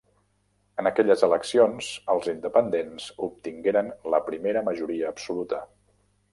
En 0.83 0.87
aquelles 0.89 1.25
eleccions 1.27 1.89
els 2.15 2.31
Independents 2.33 3.07
obtingueren 3.29 3.95
la 4.15 4.25
primera 4.33 4.67
majoria 4.73 5.15
absoluta. 5.15 5.65